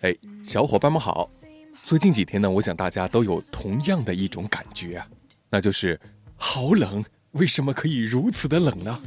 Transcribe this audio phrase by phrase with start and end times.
[0.00, 0.14] 哎，
[0.44, 1.28] 小伙伴们好。
[1.84, 5.06] 最近几天呢，我想大家都有同样的一种感觉啊，
[5.50, 5.98] 那就是
[6.36, 7.04] 好冷。
[7.32, 9.00] 为什么可以如此的冷呢？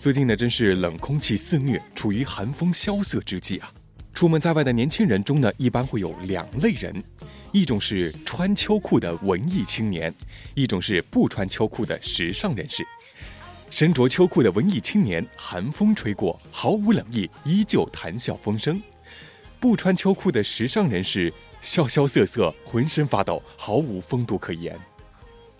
[0.00, 3.72] 最近呢，真是冷空气肆虐，处于寒风萧瑟之际啊。
[4.12, 7.04] 出门在外的年轻人中呢，一般会有两类人：
[7.52, 10.12] 一种是穿秋裤的文艺青年，
[10.54, 12.84] 一种是不穿秋裤的时尚人士。
[13.70, 18.80] 身着秋裤的文艺青年，寒风吹过，毫无冷意，依旧谈笑风生。
[19.58, 24.78] 不穿秋裤的时尚人士，萧萧瑟瑟，浑身发抖，毫无风度可言。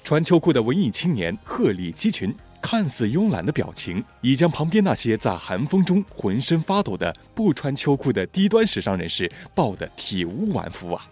[0.04, 2.32] 穿秋裤的文艺青年鹤立鸡群，
[2.62, 11.06] 看似慵懒的表情，已将旁边那些在寒风中浑身发抖的不穿秋裤的低端时尚人士抱得体无完肤啊！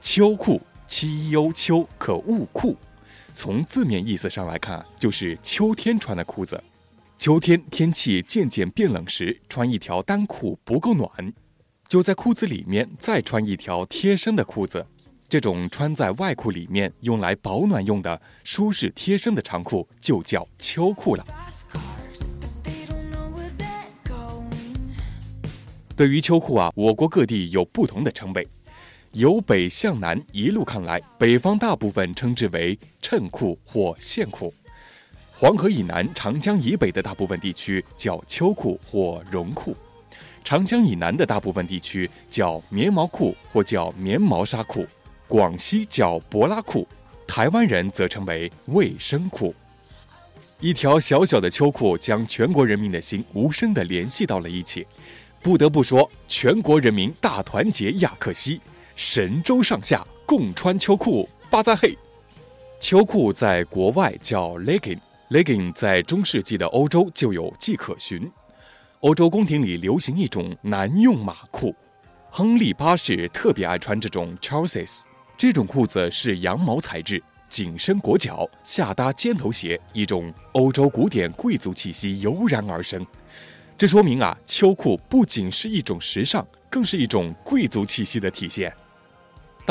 [0.00, 2.76] 秋裤，七幽秋，可勿裤。
[3.42, 6.62] 从字面意思上来看，就是秋天穿的裤子。
[7.16, 11.08] 秋天天气渐渐变冷时，穿一条单裤不够暖。
[11.88, 14.86] 就在裤子里面再穿一条贴身的裤子，
[15.26, 21.24] 这种穿在外裤里面用来保暖用的舒适贴身的长裤就叫秋裤了。
[25.96, 28.46] 对于秋裤啊，我国各地有不同的称谓，
[29.12, 34.54] 由北向南一路看来，北方大部分称之为衬裤或线裤，
[35.32, 39.76] 黄河以南、长江以北的大部分地区叫秋裤或绒裤。
[40.44, 44.86] 长江以南的大部分地区叫棉毛裤或叫棉毛纱裤，
[45.26, 46.86] 广西叫柏拉裤，
[47.26, 49.52] 台湾人则称为卫生裤。
[50.60, 54.86] 一条小小的秋裤将全国人民的心无声地联系到了一起。
[55.42, 58.60] 不得不说，全国人民大团结亚克西，
[59.02, 61.96] 神州上下共穿秋裤，巴扎嘿！
[62.78, 68.30] 秋裤在国外叫 legging，legging 在中世纪的欧洲就有迹可循。
[69.00, 71.74] 欧洲宫廷里流行一种男用马裤，
[72.28, 75.00] 亨利八世特别爱穿这种 trousers。
[75.34, 83.04] 这种裤子是羊毛材质，紧身裹脚，下搭尖头鞋，一种欧洲古典贵族气息油然而生。
[83.78, 88.70] 这说明啊，秋裤不仅是一种时尚，更是一种贵族气息的体现。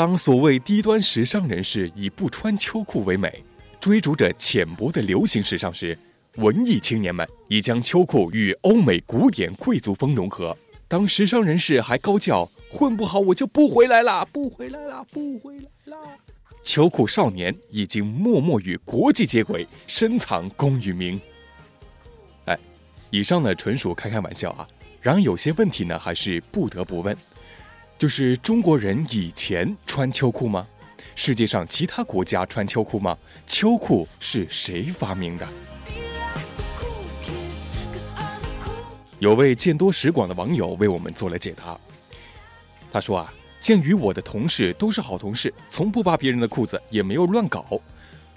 [0.00, 3.44] 当所谓低端时尚人士以不穿秋裤为美，
[3.78, 5.94] 追逐着浅薄的流行时尚时，
[6.36, 10.56] 文艺青年们已将秋裤与欧美古典贵族风融合。
[10.88, 15.98] 当时尚人士还高叫“混不好我就不回来了，不回来了，不回来了”，
[16.64, 21.20] 秋裤少年已经默默与国际接轨，深藏功与名。
[22.46, 22.58] 哎，
[23.10, 24.66] 以上呢纯属开开玩笑啊。
[25.02, 27.14] 然而有些问题呢还是不得不问，
[28.00, 30.66] 就是中国人以前穿秋裤吗？
[31.14, 33.14] 世界上其他国家穿秋裤吗？
[33.46, 35.46] 秋裤是谁发明的？
[39.18, 41.78] 有位见多识广的网友为我们做了解答。
[42.90, 43.30] 他说啊，
[43.60, 47.78] 鉴于我的同事都是好同事，从不扒别人的裤子，也没有乱搞。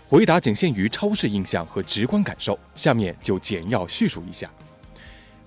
[0.09, 2.59] 回答仅限于超市印象和直观感受。
[2.75, 4.51] 下面就简要叙述一下：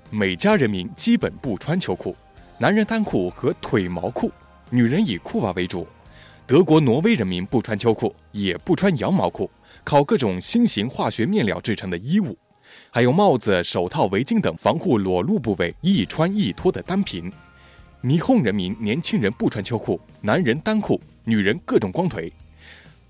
[0.08, 2.16] 美加人民基本不穿秋裤，
[2.58, 4.32] 男人单裤和腿毛裤，
[4.70, 5.86] 女人以裤袜为主。
[6.46, 9.50] 德国、挪威人民不穿秋裤，也不穿羊毛裤，
[9.84, 12.34] 靠各种新型化学面料制成的衣物。
[12.90, 17.30] 还有帽子、手套、围巾等防护裸露部位易穿易脱的单品。
[18.02, 22.32] 霓虹人民年轻人不穿秋裤，男人单裤，女人各种光腿。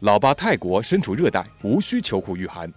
[0.01, 2.69] 老爸泰国身处热带，无需秋裤御寒。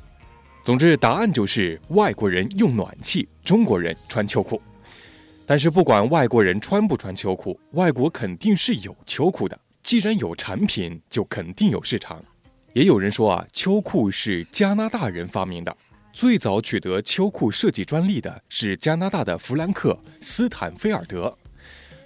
[0.63, 4.62] 总之，答案就是外国人用暖气，中国人穿秋裤。
[5.49, 9.59] 但是不管外国人穿不穿秋裤，外国肯定是有秋裤的。
[9.81, 12.23] 既然有产品，就肯定有市场。
[12.73, 15.75] 也有人说啊，秋裤是加拿大人发明的。
[16.13, 21.35] 最早取得秋裤设计专利的是加拿大的弗兰克·斯坦菲尔德，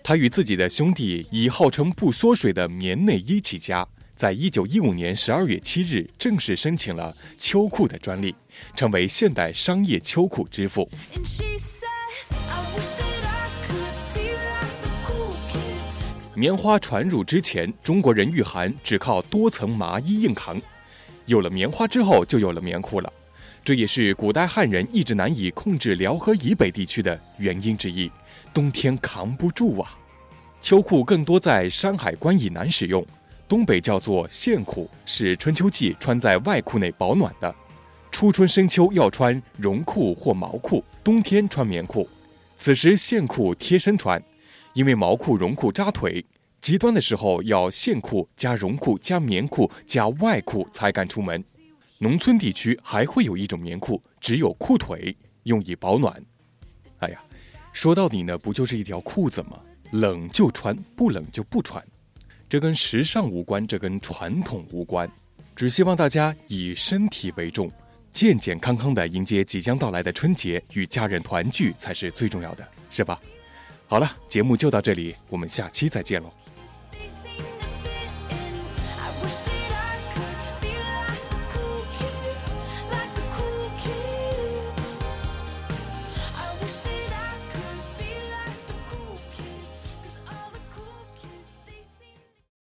[0.02, 3.86] 他与自己的兄弟以号称不缩水的棉内衣起家，
[4.16, 8.34] 在一九一五年十二月七日正式申请了秋裤的专利，
[8.74, 10.90] 成为现代商业秋裤之父。
[16.36, 20.60] 棉花传入之前，中国人御寒只靠多层麻衣硬扛，
[21.28, 23.14] 有了棉花之后，就有了棉裤了。
[23.64, 28.12] 这也是古代汉人一直难以控制辽河以北地区的原因之一，
[28.52, 29.96] 冬天扛不住啊。
[30.60, 33.06] 秋裤更多在山海关以南使用，
[33.48, 37.54] 东北叫做线裤，是春秋季穿在外裤内保暖的。
[38.10, 42.10] 初春深秋要穿绒裤或毛裤，冬天穿棉裤。
[42.58, 44.22] 此时线裤贴身穿，
[44.74, 46.26] 因为毛裤、绒裤扎腿，
[46.60, 51.44] 极端的时候要线裤加绒裤加棉裤加外裤才敢出门。
[52.00, 56.22] 农村地区还会有一种棉裤，只有裤腿，用以保暖。
[57.00, 57.24] 哎呀，
[57.72, 59.60] 说到底呢，不就是一条裤子吗？
[59.92, 61.82] 冷就穿，不冷就不穿。
[62.50, 65.10] 这跟时尚无关，这跟传统无关。
[65.56, 67.72] 只希望大家以身体为重，
[68.12, 73.20] 健健康康的迎接即将到来的春节与家人团聚才是最重要的，是吧？
[73.94, 76.34] 好了节目就到这里我们下期再见喽。